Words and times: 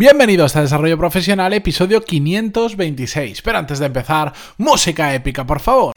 Bienvenidos 0.00 0.56
a 0.56 0.62
Desarrollo 0.62 0.96
Profesional, 0.96 1.52
episodio 1.52 2.00
526. 2.00 3.42
Pero 3.42 3.58
antes 3.58 3.78
de 3.78 3.84
empezar, 3.84 4.32
música 4.56 5.12
épica, 5.12 5.44
por 5.44 5.60
favor. 5.60 5.92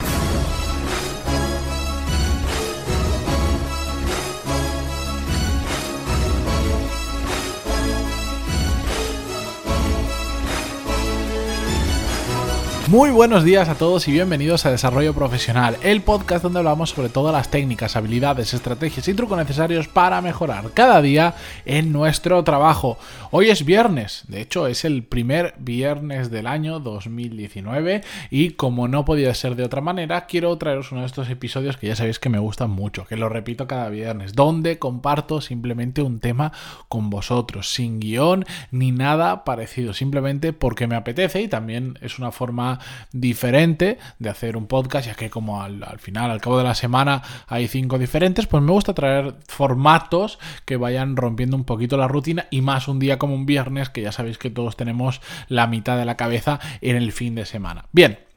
Muy 12.94 13.10
buenos 13.10 13.44
días 13.44 13.70
a 13.70 13.76
todos 13.76 14.08
y 14.08 14.12
bienvenidos 14.12 14.68
a 14.68 14.70
Desarrollo 14.70 15.16
Profesional, 15.16 15.78
el 15.82 16.04
podcast 16.04 16.44
donde 16.44 16.60
hablamos 16.60 16.92
sobre 16.92 17.10
todas 17.10 17.34
las 17.34 17.50
técnicas, 17.50 17.96
habilidades, 17.96 18.54
estrategias 18.54 19.08
y 19.08 19.16
trucos 19.16 19.36
necesarios 19.36 19.88
para 19.88 20.22
mejorar 20.22 20.70
cada 20.76 21.02
día 21.02 21.34
en 21.66 21.92
nuestro 21.92 22.44
trabajo. 22.44 23.00
Hoy 23.32 23.50
es 23.50 23.66
viernes, 23.66 24.26
de 24.28 24.42
hecho 24.42 24.68
es 24.68 24.86
el 24.86 25.02
primer 25.02 25.56
viernes 25.58 26.30
del 26.30 26.46
año 26.46 26.80
2019 26.80 28.04
y 28.30 28.52
como 28.52 28.88
no 28.88 29.06
podía 29.06 29.34
ser 29.34 29.56
de 29.56 29.64
otra 29.64 29.82
manera, 29.82 30.28
quiero 30.28 30.56
traeros 30.60 30.92
uno 30.92 31.02
de 31.02 31.08
estos 31.08 31.32
episodios 31.32 31.78
que 31.78 31.88
ya 31.88 31.96
sabéis 31.96 32.20
que 32.20 32.30
me 32.30 32.38
gustan 32.38 32.70
mucho, 32.70 33.06
que 33.06 33.18
lo 33.18 33.28
repito 33.28 33.66
cada 33.66 33.90
viernes, 33.90 34.34
donde 34.34 34.78
comparto 34.78 35.42
simplemente 35.42 36.04
un 36.04 36.20
tema 36.20 36.52
con 36.90 37.10
vosotros, 37.10 37.74
sin 37.74 38.00
guion 38.00 38.46
ni 38.70 38.92
nada 38.92 39.46
parecido, 39.46 39.96
simplemente 39.96 40.54
porque 40.54 40.86
me 40.86 40.96
apetece 40.96 41.42
y 41.42 41.48
también 41.48 41.98
es 42.00 42.20
una 42.20 42.32
forma 42.32 42.82
diferente 43.12 43.98
de 44.20 44.30
hacer 44.30 44.58
un 44.58 44.68
podcast, 44.68 45.08
ya 45.08 45.16
que 45.16 45.30
como 45.30 45.62
al, 45.62 46.00
final, 46.00 46.32
al 46.32 46.42
cabo 46.42 46.58
de 46.58 46.64
la 46.64 46.76
semana, 46.76 47.22
hay 47.48 47.68
cinco 47.68 47.98
diferentes, 47.98 48.48
pues 48.48 48.64
me 48.64 48.72
gusta 48.72 48.94
traer 48.94 49.36
formatos 49.48 50.40
que 50.66 50.78
vayan 50.78 51.16
rompiendo 51.16 51.56
un 51.56 51.64
poquito 51.64 51.98
la 51.98 52.08
rutina 52.08 52.48
y 52.50 52.62
más 52.62 52.88
un 52.88 53.00
día 53.00 53.18
como 53.18 53.36
un 53.36 53.46
viernes, 53.46 53.90
que 53.90 54.02
ya 54.02 54.12
sabéis 54.12 54.38
que 54.38 54.50
todos 54.50 54.76
tenemos 54.76 55.22
la 55.48 55.68
mitad 55.68 55.98
de 55.98 56.06
la 56.06 56.18
cabeza 56.18 56.60
en 56.82 56.96
el 56.96 57.12
fin 57.12 57.36
de 57.36 57.46
semana. 57.46 57.86
Bien. 57.92 58.33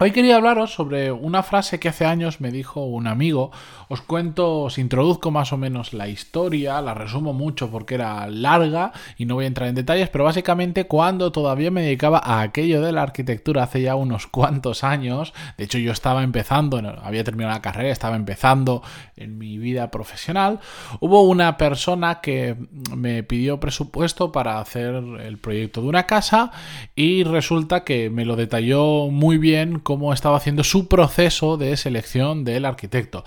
Hoy 0.00 0.10
quería 0.10 0.34
hablaros 0.34 0.74
sobre 0.74 1.12
una 1.12 1.44
frase 1.44 1.78
que 1.78 1.88
hace 1.88 2.04
años 2.04 2.40
me 2.40 2.50
dijo 2.50 2.84
un 2.84 3.06
amigo. 3.06 3.52
Os 3.88 4.00
cuento, 4.00 4.62
os 4.62 4.76
introduzco 4.76 5.30
más 5.30 5.52
o 5.52 5.56
menos 5.56 5.92
la 5.92 6.08
historia, 6.08 6.80
la 6.80 6.94
resumo 6.94 7.32
mucho 7.32 7.70
porque 7.70 7.94
era 7.94 8.26
larga 8.26 8.90
y 9.18 9.24
no 9.24 9.36
voy 9.36 9.44
a 9.44 9.46
entrar 9.46 9.68
en 9.68 9.76
detalles, 9.76 10.08
pero 10.08 10.24
básicamente 10.24 10.88
cuando 10.88 11.30
todavía 11.30 11.70
me 11.70 11.82
dedicaba 11.82 12.18
a 12.18 12.40
aquello 12.40 12.82
de 12.82 12.90
la 12.90 13.02
arquitectura 13.02 13.62
hace 13.62 13.82
ya 13.82 13.94
unos 13.94 14.26
cuantos 14.26 14.82
años, 14.82 15.32
de 15.56 15.62
hecho 15.62 15.78
yo 15.78 15.92
estaba 15.92 16.24
empezando, 16.24 16.78
había 17.00 17.22
terminado 17.22 17.54
la 17.54 17.62
carrera, 17.62 17.92
estaba 17.92 18.16
empezando 18.16 18.82
en 19.14 19.38
mi 19.38 19.58
vida 19.58 19.92
profesional, 19.92 20.58
hubo 20.98 21.22
una 21.22 21.56
persona 21.56 22.20
que 22.20 22.56
me 22.96 23.22
pidió 23.22 23.60
presupuesto 23.60 24.32
para 24.32 24.58
hacer 24.58 24.96
el 24.96 25.38
proyecto 25.38 25.82
de 25.82 25.86
una 25.86 26.04
casa 26.04 26.50
y 26.96 27.22
resulta 27.22 27.84
que 27.84 28.10
me 28.10 28.24
lo 28.24 28.34
detalló 28.34 29.08
muy 29.08 29.38
bien 29.38 29.82
cómo 29.84 30.12
estaba 30.12 30.38
haciendo 30.38 30.64
su 30.64 30.88
proceso 30.88 31.56
de 31.56 31.76
selección 31.76 32.42
del 32.42 32.64
arquitecto. 32.64 33.22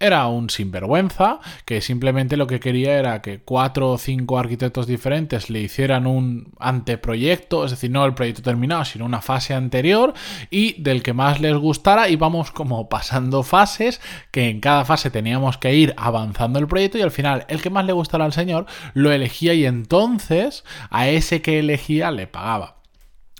Era 0.00 0.26
un 0.26 0.50
sinvergüenza 0.50 1.38
que 1.64 1.80
simplemente 1.80 2.36
lo 2.36 2.46
que 2.46 2.60
quería 2.60 2.98
era 2.98 3.22
que 3.22 3.38
cuatro 3.38 3.92
o 3.92 3.96
cinco 3.96 4.38
arquitectos 4.38 4.86
diferentes 4.86 5.50
le 5.50 5.60
hicieran 5.60 6.06
un 6.06 6.52
anteproyecto, 6.58 7.64
es 7.64 7.70
decir, 7.70 7.90
no 7.90 8.04
el 8.04 8.12
proyecto 8.12 8.42
terminado, 8.42 8.84
sino 8.84 9.06
una 9.06 9.22
fase 9.22 9.54
anterior 9.54 10.12
y 10.50 10.82
del 10.82 11.02
que 11.02 11.14
más 11.14 11.40
les 11.40 11.56
gustara 11.56 12.08
íbamos 12.08 12.50
como 12.50 12.88
pasando 12.88 13.44
fases, 13.44 14.00
que 14.30 14.50
en 14.50 14.60
cada 14.60 14.84
fase 14.84 15.10
teníamos 15.10 15.58
que 15.58 15.74
ir 15.74 15.94
avanzando 15.96 16.58
el 16.58 16.66
proyecto 16.66 16.98
y 16.98 17.02
al 17.02 17.12
final 17.12 17.46
el 17.48 17.62
que 17.62 17.70
más 17.70 17.86
le 17.86 17.92
gustara 17.92 18.24
al 18.24 18.32
señor 18.32 18.66
lo 18.92 19.10
elegía 19.10 19.54
y 19.54 19.64
entonces 19.64 20.64
a 20.90 21.08
ese 21.08 21.40
que 21.40 21.60
elegía 21.60 22.10
le 22.10 22.26
pagaba. 22.26 22.83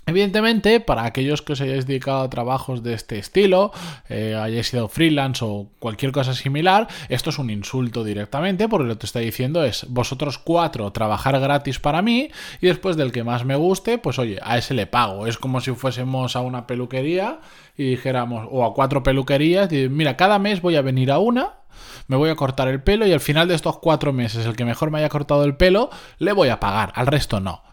Evidentemente, 0.07 0.79
para 0.79 1.03
aquellos 1.03 1.41
que 1.41 1.53
os 1.53 1.61
hayáis 1.61 1.87
dedicado 1.87 2.21
a 2.21 2.29
trabajos 2.29 2.83
de 2.83 2.93
este 2.93 3.17
estilo, 3.17 3.71
eh, 4.07 4.35
hayáis 4.39 4.67
sido 4.67 4.87
freelance 4.87 5.43
o 5.43 5.67
cualquier 5.79 6.11
cosa 6.11 6.35
similar, 6.35 6.87
esto 7.09 7.31
es 7.31 7.39
un 7.39 7.49
insulto 7.49 8.03
directamente, 8.03 8.69
porque 8.69 8.87
lo 8.87 8.93
que 8.93 8.99
te 8.99 9.05
está 9.07 9.19
diciendo 9.19 9.63
es 9.63 9.87
vosotros 9.89 10.37
cuatro 10.37 10.91
trabajar 10.91 11.39
gratis 11.39 11.79
para 11.79 12.03
mí 12.03 12.29
y 12.61 12.67
después 12.67 12.97
del 12.97 13.11
que 13.11 13.23
más 13.23 13.45
me 13.45 13.55
guste, 13.55 13.97
pues 13.97 14.19
oye, 14.19 14.39
a 14.43 14.59
ese 14.59 14.75
le 14.75 14.85
pago. 14.85 15.25
Es 15.25 15.39
como 15.39 15.59
si 15.59 15.71
fuésemos 15.71 16.35
a 16.35 16.41
una 16.41 16.67
peluquería 16.67 17.39
y 17.75 17.89
dijéramos, 17.89 18.47
o 18.51 18.63
a 18.63 18.75
cuatro 18.75 19.01
peluquerías, 19.01 19.71
y 19.71 19.89
mira, 19.89 20.15
cada 20.17 20.37
mes 20.37 20.61
voy 20.61 20.75
a 20.75 20.83
venir 20.83 21.11
a 21.11 21.17
una, 21.17 21.53
me 22.07 22.15
voy 22.15 22.29
a 22.29 22.35
cortar 22.35 22.67
el 22.67 22.83
pelo 22.83 23.07
y 23.07 23.11
al 23.11 23.19
final 23.21 23.47
de 23.47 23.55
estos 23.55 23.79
cuatro 23.79 24.13
meses, 24.13 24.45
el 24.45 24.55
que 24.55 24.65
mejor 24.65 24.91
me 24.91 24.99
haya 24.99 25.09
cortado 25.09 25.43
el 25.45 25.55
pelo, 25.55 25.89
le 26.19 26.31
voy 26.31 26.49
a 26.49 26.59
pagar, 26.59 26.91
al 26.95 27.07
resto 27.07 27.39
no 27.39 27.63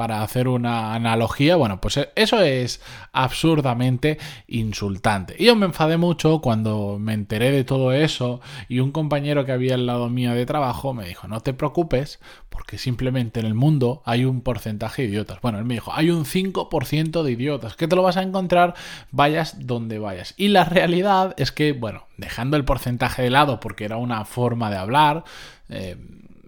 para 0.00 0.22
hacer 0.22 0.48
una 0.48 0.94
analogía, 0.94 1.56
bueno, 1.56 1.78
pues 1.78 1.98
e, 1.98 2.08
eso 2.14 2.40
es 2.40 2.80
absurdamente 3.12 4.16
insultante. 4.46 5.36
Y 5.38 5.44
yo 5.44 5.56
me 5.56 5.66
enfadé 5.66 5.98
mucho 5.98 6.40
cuando 6.40 6.96
me 6.98 7.12
enteré 7.12 7.50
de 7.50 7.64
todo 7.64 7.92
eso 7.92 8.40
y 8.66 8.80
un 8.80 8.92
compañero 8.92 9.44
que 9.44 9.52
había 9.52 9.74
al 9.74 9.84
lado 9.84 10.08
mío 10.08 10.32
de 10.32 10.46
trabajo 10.46 10.94
me 10.94 11.04
dijo, 11.04 11.28
no 11.28 11.42
te 11.42 11.52
preocupes 11.52 12.18
porque 12.48 12.78
simplemente 12.78 13.40
en 13.40 13.46
el 13.46 13.52
mundo 13.52 14.00
hay 14.06 14.24
un 14.24 14.40
porcentaje 14.40 15.02
de 15.02 15.08
idiotas. 15.08 15.38
Bueno, 15.42 15.58
él 15.58 15.66
me 15.66 15.74
dijo, 15.74 15.92
hay 15.92 16.08
un 16.08 16.24
5% 16.24 17.22
de 17.22 17.32
idiotas, 17.32 17.76
que 17.76 17.86
te 17.86 17.94
lo 17.94 18.02
vas 18.02 18.16
a 18.16 18.22
encontrar 18.22 18.72
vayas 19.10 19.66
donde 19.66 19.98
vayas. 19.98 20.32
Y 20.38 20.48
la 20.48 20.64
realidad 20.64 21.34
es 21.36 21.52
que, 21.52 21.74
bueno, 21.74 22.06
dejando 22.16 22.56
el 22.56 22.64
porcentaje 22.64 23.20
de 23.20 23.28
lado 23.28 23.60
porque 23.60 23.84
era 23.84 23.98
una 23.98 24.24
forma 24.24 24.70
de 24.70 24.78
hablar, 24.78 25.24
eh, 25.68 25.98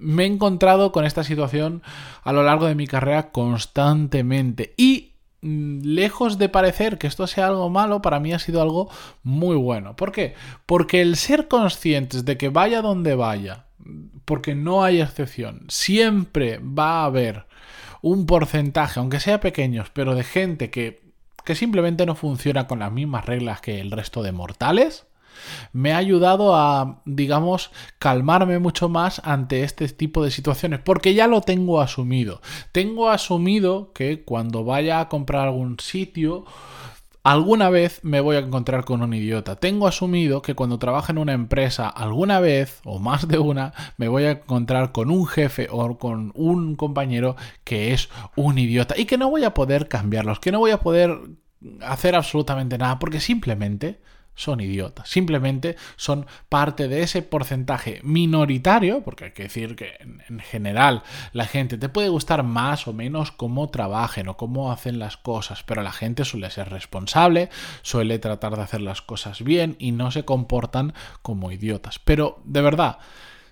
me 0.02 0.24
he 0.24 0.26
encontrado 0.26 0.92
con 0.92 1.04
esta 1.04 1.24
situación 1.24 1.82
a 2.22 2.32
lo 2.32 2.42
largo 2.42 2.66
de 2.66 2.74
mi 2.74 2.86
carrera 2.86 3.30
constantemente 3.30 4.74
y 4.76 5.12
mm, 5.40 5.82
lejos 5.82 6.38
de 6.38 6.48
parecer 6.48 6.98
que 6.98 7.06
esto 7.06 7.26
sea 7.26 7.46
algo 7.46 7.70
malo, 7.70 8.02
para 8.02 8.20
mí 8.20 8.32
ha 8.32 8.38
sido 8.38 8.60
algo 8.60 8.90
muy 9.22 9.56
bueno. 9.56 9.96
¿Por 9.96 10.12
qué? 10.12 10.34
Porque 10.66 11.00
el 11.00 11.16
ser 11.16 11.48
conscientes 11.48 12.24
de 12.24 12.36
que 12.36 12.48
vaya 12.48 12.82
donde 12.82 13.14
vaya, 13.14 13.66
porque 14.24 14.54
no 14.54 14.84
hay 14.84 15.00
excepción, 15.00 15.66
siempre 15.68 16.58
va 16.58 17.00
a 17.00 17.04
haber 17.06 17.46
un 18.02 18.26
porcentaje, 18.26 18.98
aunque 18.98 19.20
sea 19.20 19.40
pequeño, 19.40 19.84
pero 19.92 20.14
de 20.14 20.24
gente 20.24 20.70
que, 20.70 21.02
que 21.44 21.54
simplemente 21.54 22.04
no 22.04 22.16
funciona 22.16 22.66
con 22.66 22.80
las 22.80 22.92
mismas 22.92 23.24
reglas 23.24 23.60
que 23.60 23.80
el 23.80 23.92
resto 23.92 24.22
de 24.22 24.32
mortales, 24.32 25.06
me 25.72 25.92
ha 25.92 25.98
ayudado 25.98 26.54
a, 26.54 27.02
digamos, 27.04 27.70
calmarme 27.98 28.58
mucho 28.58 28.88
más 28.88 29.20
ante 29.24 29.62
este 29.62 29.88
tipo 29.88 30.24
de 30.24 30.30
situaciones, 30.30 30.80
porque 30.80 31.14
ya 31.14 31.26
lo 31.26 31.40
tengo 31.40 31.80
asumido. 31.80 32.40
Tengo 32.72 33.10
asumido 33.10 33.92
que 33.92 34.24
cuando 34.24 34.64
vaya 34.64 35.00
a 35.00 35.08
comprar 35.08 35.48
algún 35.48 35.78
sitio, 35.80 36.44
alguna 37.22 37.70
vez 37.70 38.00
me 38.02 38.20
voy 38.20 38.36
a 38.36 38.40
encontrar 38.40 38.84
con 38.84 39.02
un 39.02 39.14
idiota. 39.14 39.56
Tengo 39.56 39.86
asumido 39.86 40.42
que 40.42 40.54
cuando 40.54 40.78
trabajo 40.78 41.12
en 41.12 41.18
una 41.18 41.32
empresa, 41.32 41.88
alguna 41.88 42.40
vez, 42.40 42.80
o 42.84 42.98
más 42.98 43.28
de 43.28 43.38
una, 43.38 43.72
me 43.96 44.08
voy 44.08 44.24
a 44.24 44.32
encontrar 44.32 44.92
con 44.92 45.10
un 45.10 45.26
jefe 45.26 45.68
o 45.70 45.98
con 45.98 46.32
un 46.34 46.76
compañero 46.76 47.36
que 47.64 47.92
es 47.92 48.08
un 48.36 48.58
idiota 48.58 48.98
y 48.98 49.04
que 49.04 49.18
no 49.18 49.30
voy 49.30 49.44
a 49.44 49.54
poder 49.54 49.88
cambiarlos, 49.88 50.40
que 50.40 50.52
no 50.52 50.58
voy 50.58 50.72
a 50.72 50.80
poder 50.80 51.18
hacer 51.82 52.14
absolutamente 52.14 52.78
nada, 52.78 52.98
porque 52.98 53.20
simplemente 53.20 54.00
son 54.34 54.60
idiotas. 54.60 55.08
Simplemente 55.08 55.76
son 55.96 56.26
parte 56.48 56.88
de 56.88 57.02
ese 57.02 57.22
porcentaje 57.22 58.00
minoritario, 58.02 59.02
porque 59.02 59.26
hay 59.26 59.30
que 59.32 59.44
decir 59.44 59.76
que 59.76 59.96
en, 60.00 60.40
general 60.40 61.02
la 61.32 61.46
gente 61.46 61.78
te 61.78 61.88
puede 61.88 62.08
gustar 62.08 62.42
más 62.42 62.88
o 62.88 62.92
menos 62.92 63.30
cómo 63.30 63.68
trabajen 63.70 64.28
o 64.28 64.36
cómo 64.36 64.72
hacen 64.72 64.98
las 64.98 65.16
cosas, 65.16 65.62
pero 65.62 65.82
la 65.82 65.92
gente 65.92 66.24
suele 66.24 66.50
ser 66.50 66.70
responsable, 66.70 67.50
suele 67.82 68.18
tratar 68.18 68.56
de 68.56 68.62
hacer 68.62 68.80
las 68.80 69.02
cosas 69.02 69.42
bien 69.42 69.76
y 69.78 69.92
no 69.92 70.10
se 70.10 70.24
comportan 70.24 70.94
como 71.22 71.52
idiotas. 71.52 71.98
Pero 71.98 72.40
de 72.44 72.62
verdad, 72.62 72.98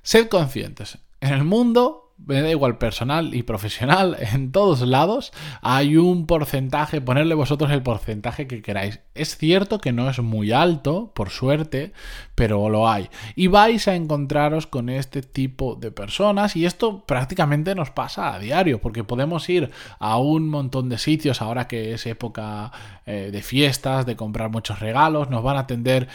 sed 0.02 0.28
conscientes. 0.28 0.98
En 1.20 1.34
el 1.34 1.44
mundo 1.44 2.09
me 2.26 2.42
da 2.42 2.50
igual 2.50 2.78
personal 2.78 3.34
y 3.34 3.42
profesional, 3.42 4.16
en 4.34 4.52
todos 4.52 4.82
lados 4.82 5.32
hay 5.62 5.96
un 5.96 6.26
porcentaje, 6.26 7.00
ponerle 7.00 7.34
vosotros 7.34 7.70
el 7.70 7.82
porcentaje 7.82 8.46
que 8.46 8.62
queráis. 8.62 9.00
Es 9.14 9.36
cierto 9.36 9.78
que 9.80 9.92
no 9.92 10.08
es 10.08 10.20
muy 10.20 10.52
alto, 10.52 11.12
por 11.14 11.30
suerte, 11.30 11.92
pero 12.34 12.68
lo 12.68 12.88
hay. 12.88 13.08
Y 13.34 13.48
vais 13.48 13.88
a 13.88 13.94
encontraros 13.94 14.66
con 14.66 14.88
este 14.88 15.22
tipo 15.22 15.74
de 15.74 15.90
personas 15.90 16.56
y 16.56 16.66
esto 16.66 17.04
prácticamente 17.04 17.74
nos 17.74 17.90
pasa 17.90 18.34
a 18.34 18.38
diario, 18.38 18.80
porque 18.80 19.04
podemos 19.04 19.48
ir 19.48 19.70
a 19.98 20.18
un 20.18 20.48
montón 20.48 20.88
de 20.88 20.98
sitios 20.98 21.42
ahora 21.42 21.68
que 21.68 21.94
es 21.94 22.06
época 22.06 22.72
eh, 23.06 23.30
de 23.32 23.42
fiestas, 23.42 24.06
de 24.06 24.16
comprar 24.16 24.50
muchos 24.50 24.80
regalos, 24.80 25.30
nos 25.30 25.42
van 25.42 25.56
a 25.56 25.60
atender 25.60 26.08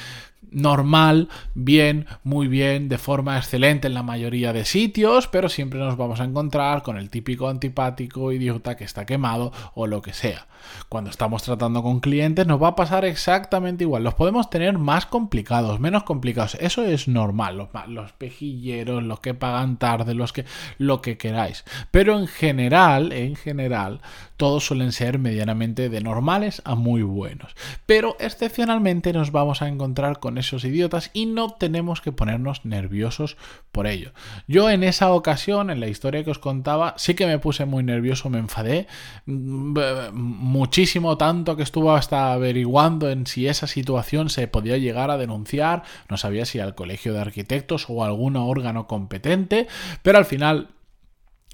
normal, 0.52 1.30
bien, 1.54 2.08
muy 2.24 2.48
bien, 2.48 2.88
de 2.88 2.98
forma 2.98 3.38
excelente 3.38 3.88
en 3.88 3.94
la 3.94 4.04
mayoría 4.04 4.54
de 4.54 4.66
sitios, 4.66 5.28
pero 5.28 5.50
siempre 5.50 5.80
nos 5.80 5.95
vamos 5.98 6.20
a 6.20 6.26
encontrar 6.26 6.84
con 6.84 6.98
el 6.98 7.10
típico 7.10 7.48
antipático 7.48 8.32
idiota 8.32 8.76
que 8.76 8.84
está 8.84 9.06
quemado 9.06 9.52
o 9.74 9.88
lo 9.88 10.02
que 10.02 10.14
sea. 10.14 10.48
Cuando 10.90 11.10
estamos 11.10 11.44
tratando 11.44 11.84
con 11.84 12.00
clientes 12.00 12.48
nos 12.48 12.62
va 12.62 12.70
a 12.70 12.76
pasar 12.76 13.06
exactamente 13.06 13.84
igual. 13.84 14.04
Los 14.04 14.16
podemos 14.16 14.50
tener 14.50 14.78
más 14.78 15.06
complicados, 15.06 15.80
menos 15.80 16.04
complicados. 16.04 16.56
Eso 16.60 16.84
es 16.84 17.08
normal. 17.08 17.58
Los, 17.58 17.70
los 17.88 18.12
pejilleros, 18.14 19.04
los 19.04 19.20
que 19.20 19.34
pagan 19.34 19.78
tarde, 19.78 20.14
los 20.14 20.34
que 20.34 20.46
lo 20.78 21.02
que 21.02 21.18
queráis. 21.18 21.66
Pero 21.92 22.18
en 22.18 22.28
general, 22.28 23.12
en 23.12 23.36
general, 23.36 24.02
todos 24.38 24.66
suelen 24.66 24.92
ser 24.92 25.20
medianamente 25.20 25.90
de 25.90 26.02
normales 26.02 26.62
a 26.66 26.76
muy 26.76 27.04
buenos. 27.04 27.56
Pero 27.86 28.18
excepcionalmente 28.20 29.14
nos 29.14 29.32
vamos 29.32 29.62
a 29.62 29.68
encontrar 29.68 30.20
con 30.20 30.38
esos 30.38 30.66
idiotas 30.66 31.12
y 31.14 31.26
no 31.26 31.52
tenemos 31.52 32.02
que 32.02 32.12
ponernos 32.12 32.66
nerviosos 32.66 33.38
por 33.72 33.88
ello. 33.88 34.12
Yo 34.48 34.70
en 34.70 34.84
esa 34.84 35.14
ocasión, 35.14 35.70
en 35.70 35.80
la 35.80 35.85
historia 35.88 36.24
que 36.24 36.32
os 36.32 36.40
contaba, 36.40 36.94
sí 36.98 37.14
que 37.14 37.26
me 37.26 37.40
puse 37.40 37.66
muy 37.66 37.84
nervioso, 37.84 38.30
me 38.30 38.40
enfadé 38.40 38.88
mm, 39.26 39.78
muchísimo, 40.14 41.18
tanto 41.18 41.56
que 41.56 41.64
estuvo 41.64 41.94
hasta 41.96 42.34
averiguando 42.34 43.10
en 43.10 43.28
si 43.28 43.48
esa 43.48 43.68
situación 43.68 44.30
se 44.30 44.48
podía 44.48 44.78
llegar 44.78 45.12
a 45.12 45.18
denunciar, 45.18 45.84
no 46.10 46.18
sabía 46.18 46.46
si 46.46 46.60
al 46.60 46.76
colegio 46.76 47.14
de 47.14 47.22
arquitectos 47.22 47.86
o 47.90 48.04
algún 48.04 48.36
órgano 48.36 48.88
competente, 48.88 49.68
pero 50.02 50.18
al 50.18 50.26
final 50.26 50.70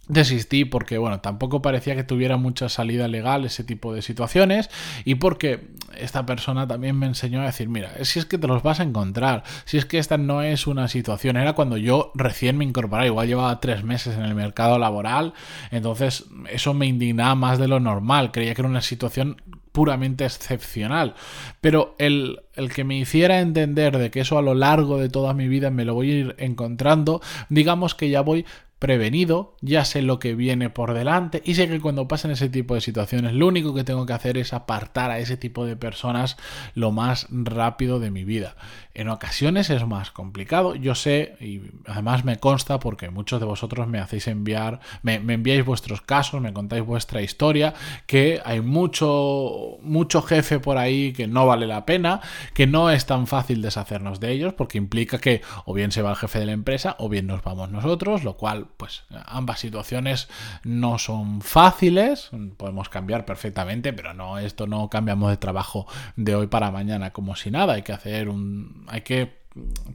desistí 0.08 0.66
porque, 0.66 0.98
bueno, 0.98 1.22
tampoco 1.22 1.62
parecía 1.62 1.96
que 1.96 2.04
tuviera 2.04 2.38
mucha 2.38 2.70
salida 2.70 3.08
legal 3.08 3.46
ese 3.46 3.64
tipo 3.64 3.94
de 3.94 4.02
situaciones 4.02 4.70
y 5.06 5.16
porque 5.16 5.70
esta 5.98 6.26
persona 6.26 6.68
también 6.68 6.98
me 6.98 7.06
enseñó 7.06 7.42
a 7.42 7.46
decir, 7.46 7.70
mira, 7.70 7.92
si 8.04 8.20
es 8.20 8.26
que 8.26 8.38
te 8.38 8.48
los 8.48 8.64
vas 8.64 8.80
a 8.80 8.84
encontrar, 8.84 9.44
si 9.66 9.78
es 9.78 9.86
que 9.86 10.00
esta 10.00 10.18
no 10.18 10.42
es 10.42 10.68
una 10.68 10.88
situación, 10.88 11.38
era 11.38 11.54
cuando 11.54 11.78
yo 11.78 12.12
recién 12.16 12.58
me 12.58 12.66
incorporaba, 12.66 13.06
igual 13.06 13.28
llevaba 13.28 13.60
tres 13.60 13.84
meses 13.84 14.18
en 14.18 14.24
el 14.24 14.36
mercado 14.36 14.80
laboral, 14.80 15.34
entonces 15.70 16.26
eso 16.50 16.74
me 16.74 16.88
indignaba 16.88 17.36
más 17.36 17.60
de 17.60 17.68
lo 17.68 17.80
normal, 17.80 18.32
creía 18.32 18.54
que 18.54 18.62
era 18.62 18.70
una 18.70 18.82
situación 18.82 19.42
puramente 19.72 20.26
excepcional. 20.26 21.16
Pero 21.62 21.96
el, 21.98 22.42
el, 22.56 22.74
que 22.74 22.84
me 22.84 22.98
hiciera 22.98 23.40
entender 23.40 23.98
de 23.98 24.12
que 24.12 24.22
eso 24.22 24.38
a 24.38 24.42
lo 24.42 24.54
largo 24.54 24.98
de 24.98 25.08
toda 25.08 25.34
mi 25.34 25.48
vida 25.48 25.70
me 25.70 25.86
lo 25.86 25.94
voy 25.94 26.12
a 26.12 26.16
ir 26.16 26.36
encontrando, 26.40 27.22
digamos 27.50 27.96
que 27.96 28.10
ya 28.10 28.20
voy 28.22 28.46
prevenido, 28.82 29.54
ya 29.62 29.86
sé 29.86 30.02
lo 30.02 30.18
que 30.18 30.34
viene 30.34 30.72
por 30.72 30.96
delante 30.96 31.44
y 31.46 31.54
sé 31.54 31.70
que 31.70 31.80
cuando 31.80 32.08
pasen 32.08 32.32
ese 32.32 32.50
tipo 32.50 32.74
de 32.74 32.82
situaciones 32.82 33.34
lo 33.34 33.46
único 33.46 33.76
que 33.76 33.84
tengo 33.84 34.08
que 34.08 34.14
hacer 34.14 34.40
es 34.40 34.54
apartar 34.54 35.12
a 35.12 35.20
ese 35.20 35.38
tipo 35.38 35.68
de 35.68 35.76
personas 35.76 36.36
lo 36.74 36.92
más 36.92 37.28
rápido 37.30 38.00
de 38.00 38.10
mi 38.10 38.24
vida. 38.24 38.56
En 38.96 39.08
ocasiones 39.08 39.70
es 39.70 39.86
más 39.86 40.10
complicado, 40.10 40.74
yo 40.74 40.96
sé 40.96 41.36
y 41.40 41.62
además 41.86 42.26
me 42.26 42.38
consta 42.38 42.80
porque 42.80 43.12
muchos 43.12 43.40
de 43.40 43.46
vosotros 43.46 43.88
me 43.88 44.00
hacéis 44.00 44.28
enviar, 44.28 44.80
me, 45.04 45.14
enviáis 45.14 45.64
vuestros 45.64 46.02
casos, 46.02 46.42
me 46.42 46.52
contáis 46.52 46.84
vuestra 46.84 47.22
historia, 47.22 47.76
que 48.08 48.42
hay 48.44 48.62
mucho, 48.62 49.78
mucho 49.84 50.24
jefe 50.24 50.60
por 50.60 50.80
ahí 50.80 51.14
que 51.14 51.28
no 51.28 51.46
vale 51.46 51.68
la 51.68 51.86
pena, 51.86 52.20
que 52.56 52.66
no 52.66 52.90
es 52.90 53.06
tan 53.06 53.28
fácil 53.28 53.62
deshacernos 53.62 54.20
de 54.20 54.32
ellos 54.32 54.54
porque 54.54 54.80
implica 54.80 55.20
que 55.20 55.44
o 55.66 55.76
bien 55.76 55.92
se 55.92 56.02
va 56.02 56.10
el 56.10 56.18
jefe 56.18 56.40
de 56.40 56.48
la 56.48 56.54
empresa 56.54 56.96
o 56.98 57.10
bien 57.10 57.28
nos 57.28 57.44
vamos 57.44 57.70
nosotros, 57.70 58.24
lo 58.24 58.38
cual 58.38 58.70
pues 58.78 59.04
ambas 59.26 59.60
situaciones 59.60 60.30
no 60.64 60.98
son 60.98 61.42
fáciles, 61.42 62.30
podemos 62.58 62.90
cambiar 62.90 63.26
perfectamente, 63.26 63.94
pero 63.94 64.14
no, 64.14 64.40
esto 64.40 64.68
no 64.68 64.90
cambiamos 64.90 65.30
de 65.30 65.38
trabajo 65.38 65.88
de 66.16 66.36
hoy 66.36 66.48
para 66.48 66.72
mañana 66.72 67.12
como 67.12 67.36
si 67.36 67.52
nada, 67.52 67.74
hay 67.74 67.82
que 67.82 67.94
hacer 67.94 68.30
un, 68.30 68.86
hay 68.88 69.02
que 69.02 69.42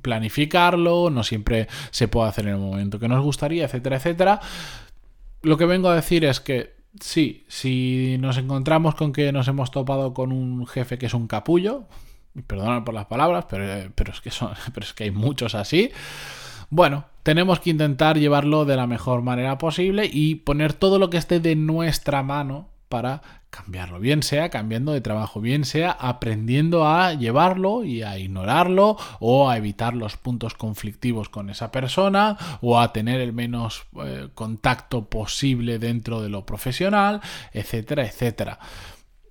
planificarlo, 0.02 1.11
no 1.11 1.23
siempre 1.23 1.69
se 1.90 2.08
puede 2.08 2.28
hacer 2.28 2.46
en 2.46 2.55
el 2.55 2.61
momento 2.61 2.99
que 2.99 3.08
nos 3.08 3.23
gustaría, 3.23 3.64
etcétera, 3.64 3.96
etcétera. 3.96 4.40
Lo 5.43 5.56
que 5.56 5.67
vengo 5.67 5.88
a 5.88 5.94
decir 5.94 6.25
es 6.25 6.40
que 6.40 6.76
sí, 7.00 7.44
si 7.49 8.17
nos 8.20 8.37
encontramos 8.38 8.94
con 8.94 9.12
que 9.12 9.32
nos 9.32 9.49
hemos 9.49 9.70
topado 9.70 10.14
con 10.14 10.32
un 10.32 10.67
jefe 10.67 10.99
que 10.99 11.06
es 11.06 11.14
un 11.14 11.26
capullo, 11.26 11.84
perdonad 12.46 12.84
por 12.84 12.94
las 12.94 13.06
palabras, 13.06 13.46
pero, 13.49 13.90
pero, 13.94 14.12
es 14.12 14.20
que 14.20 14.31
son, 14.31 14.52
pero 14.75 14.84
es 14.84 14.93
que 14.93 15.05
hay 15.05 15.11
muchos 15.11 15.55
así. 15.55 15.90
Bueno, 16.70 17.06
tenemos 17.26 17.58
que 17.58 17.70
intentar 17.70 18.17
llevarlo 18.17 18.64
de 18.64 18.76
la 18.76 18.87
mejor 18.87 19.20
manera 19.20 19.58
posible 19.58 20.08
y 20.08 20.37
poner 20.37 20.75
todo 20.75 21.00
lo 21.00 21.11
que 21.11 21.17
esté 21.17 21.40
de 21.40 21.56
nuestra 21.56 22.23
mano 22.23 22.69
para 22.88 23.20
cambiarlo, 23.50 23.99
bien 23.99 24.23
sea 24.23 24.49
cambiando 24.49 24.93
de 24.93 25.00
trabajo, 25.00 25.40
bien 25.40 25.64
sea 25.64 25.90
aprendiendo 25.90 26.87
a 26.87 27.14
llevarlo 27.14 27.82
y 27.82 28.02
a 28.02 28.17
ignorarlo 28.17 28.96
o 29.19 29.50
a 29.50 29.56
evitar 29.56 29.96
los 29.96 30.17
puntos 30.17 30.55
conflictivos 30.55 31.28
con 31.28 31.50
esa 31.50 31.73
persona 31.73 32.38
o 32.61 32.78
a 32.78 32.93
tener 32.93 33.20
el 33.20 33.32
menos 33.32 33.87
eh, 34.05 34.28
contacto 34.32 35.11
posible 35.11 35.81
dentro 35.81 36.23
de 36.23 36.28
lo 36.28 36.46
profesional, 36.46 37.23
etcétera, 37.52 38.06
etcétera. 38.06 38.61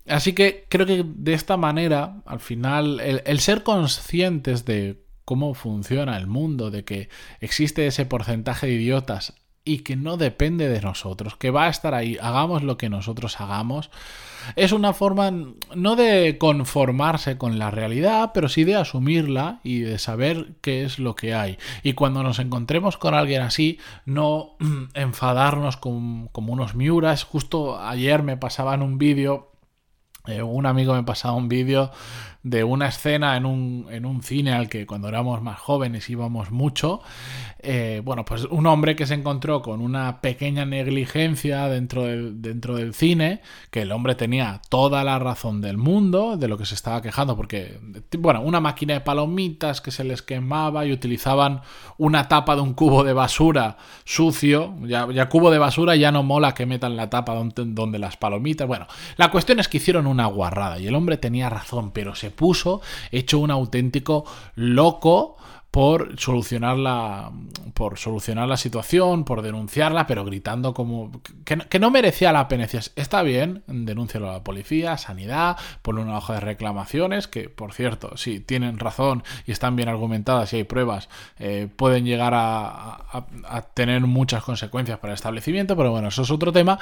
Así 0.06 0.34
que 0.34 0.66
creo 0.68 0.86
que 0.86 1.06
de 1.06 1.34
esta 1.34 1.56
manera, 1.56 2.18
al 2.26 2.42
final, 2.42 3.00
el 3.00 3.40
ser 3.40 3.64
conscientes 3.64 4.66
de 4.66 5.05
cómo 5.26 5.54
funciona 5.54 6.18
el 6.18 6.28
mundo, 6.28 6.72
de 6.72 6.86
que 6.86 7.10
existe 7.40 7.88
ese 7.88 8.06
porcentaje 8.06 8.68
de 8.68 8.74
idiotas 8.74 9.34
y 9.68 9.80
que 9.80 9.96
no 9.96 10.16
depende 10.16 10.70
de 10.70 10.80
nosotros, 10.80 11.36
que 11.36 11.50
va 11.50 11.66
a 11.66 11.70
estar 11.70 11.96
ahí, 11.96 12.20
hagamos 12.22 12.62
lo 12.62 12.78
que 12.78 12.88
nosotros 12.88 13.42
hagamos, 13.42 13.90
es 14.56 14.72
una 14.72 14.94
forma 14.94 15.32
no 15.76 15.96
de 15.96 16.38
conformarse 16.38 17.40
con 17.40 17.58
la 17.58 17.72
realidad, 17.72 18.30
pero 18.32 18.48
sí 18.48 18.64
de 18.64 18.76
asumirla 18.76 19.60
y 19.64 19.80
de 19.80 19.98
saber 19.98 20.54
qué 20.62 20.84
es 20.84 21.00
lo 21.00 21.16
que 21.16 21.34
hay. 21.34 21.58
Y 21.82 21.94
cuando 21.94 22.22
nos 22.22 22.38
encontremos 22.38 22.98
con 22.98 23.16
alguien 23.16 23.42
así, 23.42 23.80
no 24.06 24.56
enfadarnos 24.94 25.78
como 25.78 26.30
unos 26.54 26.76
miuras. 26.76 27.24
Justo 27.24 27.80
ayer 27.80 28.22
me 28.22 28.38
pasaban 28.38 28.84
un 28.84 29.00
vídeo, 29.00 29.52
eh, 30.28 30.44
un 30.44 30.68
amigo 30.68 30.94
me 30.94 31.04
pasaba 31.04 31.34
un 31.34 31.50
vídeo 31.50 31.92
de 32.46 32.64
una 32.64 32.90
escena 32.90 33.38
en 33.38 33.46
un, 33.48 33.88
en 33.90 34.06
un 34.06 34.22
cine 34.22 34.54
al 34.54 34.70
que 34.70 34.86
cuando 34.86 35.08
éramos 35.08 35.42
más 35.42 35.58
jóvenes 35.58 36.08
íbamos 36.12 36.52
mucho. 36.52 37.02
Eh, 37.58 38.04
bueno, 38.06 38.24
pues 38.24 38.44
un 38.46 38.68
hombre 38.68 38.96
que 38.96 39.08
se 39.08 39.16
encontró 39.16 39.64
con 39.64 39.82
una 39.82 40.22
pequeña 40.22 40.64
negligencia 40.64 41.68
dentro 41.68 42.04
del, 42.04 42.44
dentro 42.44 42.76
del 42.76 42.94
cine, 42.94 43.42
que 43.72 43.82
el 43.82 43.92
hombre 43.92 44.14
tenía 44.14 44.62
toda 44.70 45.04
la 45.04 45.18
razón 45.18 45.60
del 45.60 45.78
mundo 45.78 46.38
de 46.38 46.48
lo 46.48 46.60
que 46.60 46.68
se 46.68 46.76
estaba 46.76 47.02
quejando, 47.02 47.36
porque, 47.36 47.80
bueno, 48.20 48.42
una 48.42 48.60
máquina 48.60 48.94
de 48.94 49.02
palomitas 49.02 49.82
que 49.82 49.90
se 49.90 50.04
les 50.04 50.22
quemaba 50.22 50.86
y 50.86 50.92
utilizaban 50.92 51.62
una 51.98 52.28
tapa 52.28 52.56
de 52.56 52.62
un 52.62 52.76
cubo 52.76 53.04
de 53.04 53.14
basura 53.14 53.78
sucio, 54.04 54.76
ya, 54.84 55.12
ya 55.12 55.30
cubo 55.30 55.50
de 55.50 55.58
basura 55.58 55.96
ya 55.96 56.12
no 56.12 56.22
mola 56.22 56.54
que 56.54 56.68
metan 56.68 56.96
la 56.96 57.10
tapa 57.10 57.34
donde, 57.34 57.66
donde 57.66 57.98
las 57.98 58.18
palomitas, 58.18 58.68
bueno, 58.68 58.86
la 59.18 59.32
cuestión 59.32 59.60
es 59.60 59.68
que 59.68 59.78
hicieron 59.78 60.06
una 60.06 60.28
guarrada 60.28 60.78
y 60.78 60.86
el 60.86 60.94
hombre 60.94 61.18
tenía 61.18 61.50
razón, 61.50 61.90
pero 61.90 62.14
se 62.14 62.35
puso 62.36 62.82
hecho 63.12 63.40
un 63.40 63.52
auténtico 63.52 64.26
loco 64.56 65.38
por 65.76 66.18
solucionar 66.18 66.78
la 66.78 67.34
por 67.74 67.98
solucionar 67.98 68.48
la 68.48 68.56
situación, 68.56 69.26
por 69.26 69.42
denunciarla, 69.42 70.08
pero 70.08 70.24
gritando 70.24 70.74
como 70.74 71.12
que, 71.44 71.80
no 71.80 71.92
merecía 71.92 72.32
la 72.32 72.48
pena. 72.48 72.66
está 72.96 73.22
bien, 73.24 73.62
denúncialo 73.68 74.30
a 74.30 74.34
la 74.36 74.44
policía, 74.46 74.98
sanidad, 74.98 75.58
ponle 75.82 76.04
una 76.04 76.18
hoja 76.18 76.36
de 76.36 76.40
reclamaciones, 76.40 77.28
que 77.28 77.50
por 77.50 77.74
cierto, 77.74 78.16
si 78.16 78.40
tienen 78.40 78.80
razón 78.80 79.24
y 79.46 79.52
están 79.52 79.76
bien 79.76 79.90
argumentadas 79.90 80.54
y 80.54 80.56
hay 80.56 80.64
pruebas, 80.64 81.10
eh, 81.40 81.68
pueden 81.76 82.06
llegar 82.06 82.32
a, 82.34 83.26
tener 83.74 84.00
muchas 84.00 84.44
consecuencias 84.44 85.00
para 85.00 85.12
el 85.12 85.16
establecimiento, 85.16 85.76
pero 85.76 85.92
bueno, 85.92 86.08
eso 86.08 86.22
es 86.22 86.32
otro 86.32 86.54
tema. 86.54 86.80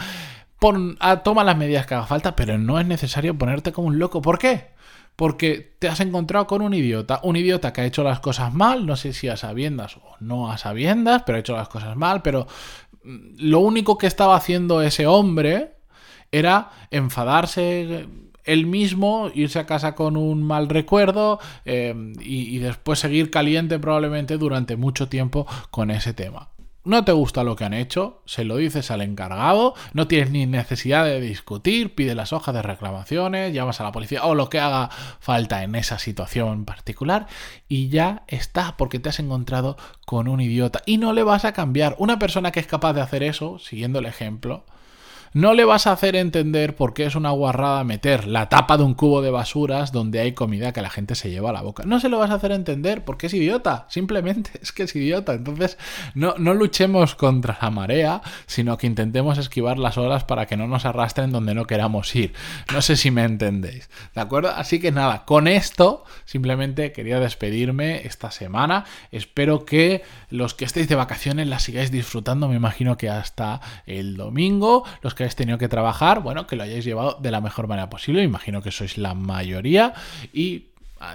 Pon, 0.60 1.00
toma 1.24 1.43
las 1.43 1.57
medidas 1.57 1.88
que 1.88 1.95
haga 1.95 2.05
falta, 2.05 2.36
pero 2.36 2.60
no 2.60 2.79
es 2.79 2.86
necesario 2.86 3.36
ponerte 3.36 3.72
como 3.72 3.88
un 3.88 3.98
loco. 3.98 4.22
¿Por 4.22 4.38
qué? 4.38 4.67
Porque 5.15 5.75
te 5.79 5.88
has 5.88 6.00
encontrado 6.00 6.48
con 6.48 6.62
un 6.62 6.74
idiota, 6.74 7.20
un 7.24 7.36
idiota 7.36 7.74
que 7.74 7.82
ha 7.82 7.86
hecho 7.86 8.03
las 8.03 8.20
cosas 8.20 8.53
mal, 8.53 8.86
no 8.86 8.96
sé 8.96 9.13
si 9.13 9.27
a 9.27 9.38
sabiendas 9.38 9.98
o 9.98 10.15
no 10.20 10.51
a 10.51 10.58
sabiendas, 10.58 11.24
pero 11.25 11.38
ha 11.38 11.39
hecho 11.39 11.55
las 11.55 11.70
cosas 11.70 11.96
mal, 11.96 12.22
pero 12.22 12.48
mm, 13.03 13.36
lo 13.38 13.60
único 13.60 13.98
que 13.98 14.08
estaba 14.08 14.36
haciendo 14.36 14.82
ese 14.82 15.08
hombre 15.08 15.75
era 16.32 16.72
enfadarse 16.89 18.08
él 18.43 18.65
mismo, 18.65 19.29
irse 19.34 19.60
a 19.60 19.65
casa 19.65 19.96
con 19.96 20.17
un 20.17 20.43
mal 20.43 20.67
recuerdo 20.67 21.39
eh, 21.63 21.93
y 22.20 22.58
después 22.58 23.00
seguir 23.00 23.29
caliente 23.32 23.79
probablemente 23.79 24.38
durante 24.38 24.75
mucho 24.75 25.08
tiempo 25.08 25.48
con 25.70 25.91
ese 25.91 26.13
tema 26.13 26.52
no 26.85 27.05
te 27.05 27.11
gusta 27.11 27.43
lo 27.43 27.55
que 27.55 27.63
han 27.63 27.73
hecho, 27.73 28.21
se 28.25 28.43
lo 28.43 28.57
dices 28.57 28.91
al 28.91 29.01
encargado, 29.01 29.73
no 29.93 30.07
tienes 30.07 30.31
ni 30.31 30.45
necesidad 30.45 31.05
de 31.05 31.21
discutir, 31.21 31.95
pide 31.95 32.15
las 32.15 32.33
hojas 32.33 32.53
de 32.53 32.61
reclamaciones, 32.61 33.53
llamas 33.53 33.79
a 33.79 33.83
la 33.83 33.91
policía 33.91 34.25
o 34.25 34.35
lo 34.35 34.49
que 34.49 34.59
haga 34.59 34.89
falta 35.19 35.63
en 35.63 35.75
esa 35.75 35.97
situación 35.97 36.65
particular 36.65 37.27
y 37.67 37.89
ya 37.89 38.23
está, 38.27 38.75
porque 38.77 38.99
te 38.99 39.09
has 39.09 39.19
encontrado 39.19 39.77
con 40.05 40.27
un 40.27 40.41
idiota 40.41 40.81
y 40.85 40.97
no 40.97 41.13
le 41.13 41.23
vas 41.23 41.45
a 41.45 41.53
cambiar. 41.53 41.95
Una 41.99 42.19
persona 42.19 42.51
que 42.51 42.59
es 42.59 42.67
capaz 42.67 42.93
de 42.93 43.01
hacer 43.01 43.23
eso, 43.23 43.59
siguiendo 43.59 43.99
el 43.99 44.05
ejemplo, 44.05 44.65
no 45.33 45.53
le 45.53 45.65
vas 45.65 45.87
a 45.87 45.91
hacer 45.91 46.15
entender 46.15 46.75
por 46.75 46.93
qué 46.93 47.05
es 47.05 47.15
una 47.15 47.31
guarrada 47.31 47.83
meter 47.83 48.27
la 48.27 48.49
tapa 48.49 48.77
de 48.77 48.83
un 48.83 48.93
cubo 48.93 49.21
de 49.21 49.31
basuras 49.31 49.91
donde 49.91 50.19
hay 50.19 50.33
comida 50.33 50.73
que 50.73 50.81
la 50.81 50.89
gente 50.89 51.15
se 51.15 51.29
lleva 51.29 51.49
a 51.49 51.53
la 51.53 51.61
boca. 51.61 51.83
No 51.85 51.99
se 51.99 52.09
lo 52.09 52.19
vas 52.19 52.29
a 52.29 52.35
hacer 52.35 52.51
entender 52.51 53.03
porque 53.03 53.27
es 53.27 53.33
idiota, 53.33 53.85
simplemente 53.89 54.51
es 54.61 54.71
que 54.71 54.83
es 54.83 54.95
idiota. 54.95 55.33
Entonces, 55.33 55.77
no, 56.13 56.35
no 56.37 56.53
luchemos 56.53 57.15
contra 57.15 57.57
la 57.61 57.71
marea, 57.71 58.21
sino 58.45 58.77
que 58.77 58.87
intentemos 58.87 59.37
esquivar 59.37 59.79
las 59.79 59.97
olas 59.97 60.23
para 60.23 60.45
que 60.45 60.57
no 60.57 60.67
nos 60.67 60.85
arrastren 60.85 61.31
donde 61.31 61.55
no 61.55 61.65
queramos 61.65 62.15
ir. 62.15 62.33
No 62.71 62.81
sé 62.81 62.95
si 62.95 63.09
me 63.09 63.23
entendéis, 63.23 63.89
¿de 64.13 64.21
acuerdo? 64.21 64.51
Así 64.55 64.79
que 64.79 64.91
nada, 64.91 65.25
con 65.25 65.47
esto 65.47 66.03
simplemente 66.25 66.91
quería 66.91 67.19
despedirme 67.19 68.05
esta 68.05 68.31
semana. 68.31 68.85
Espero 69.11 69.65
que 69.65 70.03
los 70.29 70.53
que 70.53 70.65
estéis 70.65 70.87
de 70.87 70.95
vacaciones 70.95 71.47
la 71.47 71.59
sigáis 71.59 71.91
disfrutando, 71.91 72.47
me 72.47 72.55
imagino 72.55 72.97
que 72.97 73.09
hasta 73.09 73.61
el 73.85 74.15
domingo. 74.15 74.83
Los 75.01 75.15
que 75.15 75.23
habéis 75.24 75.36
tenido 75.36 75.58
que 75.58 75.70
trabajar, 75.70 76.22
bueno, 76.22 76.48
que 76.48 76.56
lo 76.56 76.63
hayáis 76.63 76.86
llevado 76.86 77.18
de 77.20 77.32
la 77.32 77.42
mejor 77.42 77.68
manera 77.68 77.89
posible. 77.89 78.24
Imagino 78.24 78.62
que 78.62 78.72
sois 78.72 78.98
la 78.98 79.13
mayoría. 79.13 79.94
Y 80.32 80.68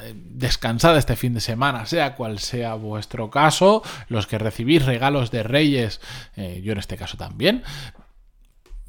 eh, 0.03 0.15
descansad 0.15 0.97
este 0.97 1.17
fin 1.17 1.35
de 1.35 1.41
semana, 1.41 1.87
sea 1.87 2.15
cual 2.15 2.39
sea 2.39 2.75
vuestro 2.75 3.31
caso, 3.31 3.83
los 4.09 4.27
que 4.27 4.39
recibís 4.39 4.85
regalos 4.85 5.31
de 5.31 5.43
reyes, 5.43 6.01
eh, 6.37 6.61
yo 6.63 6.73
en 6.73 6.79
este 6.79 6.97
caso 6.97 7.17
también, 7.17 7.63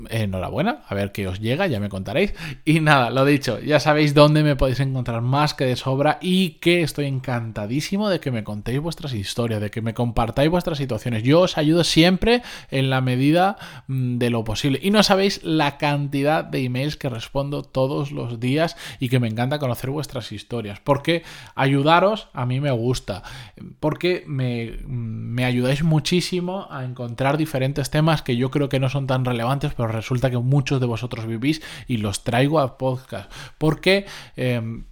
enhorabuena, 0.10 0.82
a 0.88 0.96
ver 0.96 1.12
qué 1.12 1.28
os 1.28 1.40
llega, 1.40 1.68
ya 1.68 1.80
me 1.80 1.90
contaréis. 1.90 2.34
Y 2.66 2.80
nada, 2.80 3.10
lo 3.10 3.26
dicho, 3.26 3.60
ya 3.60 3.80
sabéis 3.80 4.14
dónde 4.14 4.44
me 4.44 4.56
podéis 4.56 4.80
encontrar 4.80 5.22
más 5.22 5.54
que 5.54 5.66
de 5.66 5.76
sobra 5.76 6.18
y 6.22 6.52
que 6.62 6.82
estoy 6.82 7.06
encantadísimo 7.06 8.10
de 8.10 8.20
que 8.20 8.32
me 8.32 8.44
contéis 8.44 8.80
vuestras 8.80 9.14
historias, 9.14 9.62
de 9.62 9.72
que 9.72 9.82
me 9.82 9.94
compartáis 9.94 10.50
vuestras 10.50 10.78
situaciones. 10.78 11.24
Yo 11.24 11.42
os 11.42 11.58
ayudo 11.58 11.84
siempre 11.84 12.42
en 12.72 12.90
la 12.90 13.02
medida 13.02 13.58
mm, 13.88 14.18
de 14.18 14.30
lo 14.30 14.44
posible. 14.44 14.80
Y 14.82 14.92
no 14.92 15.04
sabéis 15.04 15.44
la 15.44 15.78
cantidad 15.78 16.44
de 16.44 16.64
emails 16.64 16.96
que 16.96 17.10
respondo 17.10 17.64
todos 17.64 18.12
los 18.12 18.40
días 18.40 18.78
y 19.00 19.10
que 19.10 19.20
me 19.20 19.28
encanta 19.28 19.60
conocer 19.60 19.90
vuestras 19.90 20.32
historias. 20.32 20.80
Porque 20.80 21.24
ayudaros 21.56 22.30
a 22.34 22.46
mí 22.46 22.60
me 22.60 22.72
gusta, 22.72 23.24
porque 23.80 24.24
me, 24.28 24.78
mm, 24.86 24.90
me 24.90 25.46
ayudáis 25.46 25.84
muchísimo 25.84 26.68
a 26.70 26.84
encontrar 26.84 27.38
diferentes 27.38 27.90
temas 27.90 28.22
que 28.22 28.38
yo 28.38 28.52
creo 28.52 28.70
que 28.70 28.80
no 28.80 28.90
son 28.90 29.08
tan 29.08 29.26
relevantes, 29.26 29.74
pero 29.74 29.89
resulta 29.90 30.30
que 30.30 30.38
muchos 30.38 30.80
de 30.80 30.86
vosotros 30.86 31.26
vivís 31.26 31.62
y 31.88 31.98
los 31.98 32.24
traigo 32.24 32.60
a 32.60 32.78
podcast. 32.78 33.32
Porque 33.58 34.06
em, 34.36 34.84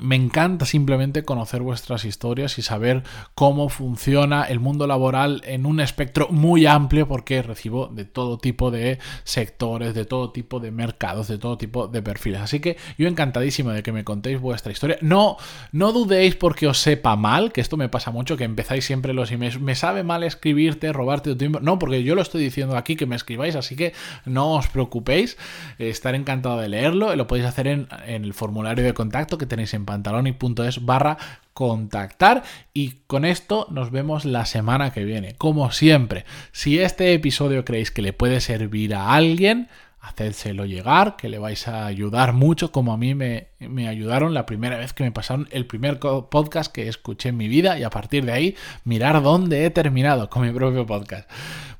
me 0.00 0.16
encanta 0.16 0.66
simplemente 0.66 1.24
conocer 1.24 1.62
vuestras 1.62 2.04
historias 2.04 2.58
y 2.58 2.62
saber 2.62 3.02
cómo 3.34 3.68
funciona 3.68 4.44
el 4.44 4.60
mundo 4.60 4.86
laboral 4.86 5.42
en 5.44 5.66
un 5.66 5.80
espectro 5.80 6.28
muy 6.30 6.66
amplio 6.66 7.08
porque 7.08 7.42
recibo 7.42 7.88
de 7.88 8.04
todo 8.04 8.38
tipo 8.38 8.70
de 8.70 8.98
sectores, 9.24 9.94
de 9.94 10.04
todo 10.04 10.30
tipo 10.30 10.60
de 10.60 10.70
mercados, 10.70 11.28
de 11.28 11.38
todo 11.38 11.58
tipo 11.58 11.88
de 11.88 12.02
perfiles. 12.02 12.40
Así 12.40 12.60
que 12.60 12.76
yo 12.98 13.08
encantadísimo 13.08 13.70
de 13.70 13.82
que 13.82 13.92
me 13.92 14.04
contéis 14.04 14.40
vuestra 14.40 14.72
historia. 14.72 14.98
No, 15.00 15.36
no 15.72 15.92
dudéis 15.92 16.36
porque 16.36 16.66
os 16.66 16.78
sepa 16.78 17.16
mal, 17.16 17.52
que 17.52 17.60
esto 17.60 17.76
me 17.76 17.88
pasa 17.88 18.10
mucho, 18.10 18.36
que 18.36 18.44
empezáis 18.44 18.84
siempre 18.84 19.14
los 19.14 19.32
emails. 19.32 19.60
Me 19.60 19.74
sabe 19.74 20.02
mal 20.02 20.22
escribirte, 20.22 20.92
robarte 20.92 21.30
tu 21.30 21.36
tiempo. 21.36 21.60
No, 21.60 21.78
porque 21.78 22.02
yo 22.02 22.14
lo 22.14 22.22
estoy 22.22 22.42
diciendo 22.42 22.76
aquí 22.76 22.96
que 22.96 23.06
me 23.06 23.16
escribáis, 23.16 23.56
así 23.56 23.76
que 23.76 23.92
no 24.24 24.52
os 24.54 24.68
preocupéis. 24.68 25.36
Estaré 25.78 26.18
encantado 26.18 26.58
de 26.58 26.68
leerlo. 26.68 27.14
Lo 27.16 27.26
podéis 27.26 27.46
hacer 27.46 27.66
en, 27.66 27.88
en 28.06 28.24
el 28.24 28.34
formulario 28.34 28.84
de 28.84 28.94
contacto 28.94 29.38
que 29.38 29.46
tenéis 29.46 29.74
en 29.74 29.85
pantaloni.es 29.86 30.84
barra 30.84 31.16
contactar 31.56 32.42
y 32.74 32.96
con 33.06 33.24
esto 33.24 33.66
nos 33.70 33.90
vemos 33.90 34.26
la 34.26 34.44
semana 34.44 34.92
que 34.92 35.04
viene. 35.04 35.34
Como 35.36 35.72
siempre, 35.72 36.26
si 36.52 36.78
este 36.80 37.14
episodio 37.14 37.64
creéis 37.64 37.90
que 37.90 38.02
le 38.02 38.12
puede 38.12 38.42
servir 38.42 38.94
a 38.94 39.14
alguien, 39.14 39.70
hacédselo 40.06 40.64
llegar, 40.66 41.16
que 41.16 41.28
le 41.28 41.38
vais 41.38 41.66
a 41.66 41.86
ayudar 41.86 42.32
mucho, 42.32 42.70
como 42.70 42.92
a 42.92 42.96
mí 42.96 43.14
me, 43.14 43.48
me, 43.58 43.88
ayudaron 43.88 44.34
la 44.34 44.46
primera 44.46 44.78
vez 44.78 44.92
que 44.92 45.04
me 45.04 45.10
pasaron 45.10 45.48
el 45.50 45.66
primer 45.66 45.98
podcast 45.98 46.72
que 46.72 46.88
escuché 46.88 47.30
en 47.30 47.36
mi 47.36 47.48
vida 47.48 47.78
y 47.78 47.82
a 47.82 47.90
partir 47.90 48.24
de 48.24 48.32
ahí 48.32 48.56
mirar 48.84 49.22
dónde 49.22 49.64
he 49.64 49.70
terminado 49.70 50.30
con 50.30 50.42
mi 50.42 50.52
propio 50.52 50.86
podcast. 50.86 51.28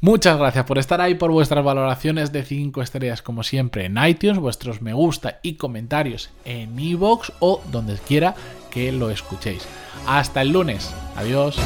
Muchas 0.01 0.39
gracias 0.39 0.65
por 0.65 0.79
estar 0.79 1.01
ahí, 1.01 1.15
por 1.15 1.31
vuestras 1.31 1.65
valoraciones 1.65 2.33
de 2.33 2.45
5 2.45 2.83
estrellas 2.83 3.23
como 3.23 3.43
siempre 3.43 3.87
en 3.87 3.97
iTunes, 4.05 4.39
vuestros 4.39 4.83
me 4.83 4.93
gusta 4.93 5.39
y 5.43 5.55
comentarios 5.55 6.31
en 6.45 6.79
iVoox 6.79 7.31
o 7.41 7.63
donde 7.71 7.95
quiera 7.95 8.35
que 8.71 8.93
lo 8.93 9.11
escuchéis. 9.11 9.67
Hasta 10.07 10.43
el 10.43 10.53
lunes. 10.53 10.93
Adiós. 11.17 11.57